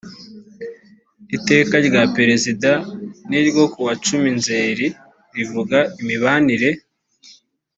iteka 1.37 1.75
rya 1.87 2.03
perezida 2.15 2.71
n 3.29 3.31
ryo 3.47 3.65
ku 3.71 3.79
wa 3.87 3.93
cumi 4.05 4.29
nzeri 4.37 4.87
rivuga 5.35 5.77
imibanire 6.01 6.69